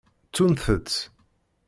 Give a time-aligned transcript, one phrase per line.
[0.27, 0.95] Ttunt-t.